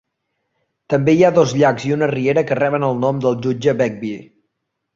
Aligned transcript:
També 0.93 1.13
hi 1.17 1.21
ha 1.27 1.31
dos 1.35 1.53
llacs 1.59 1.85
i 1.89 1.93
una 1.97 2.09
riera 2.13 2.45
que 2.53 2.59
reben 2.63 2.89
el 2.89 2.99
nom 3.07 3.23
del 3.27 3.39
jutge 3.47 3.77
Begbie. 3.85 4.21